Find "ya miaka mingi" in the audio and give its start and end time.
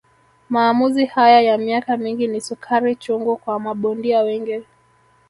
1.41-2.27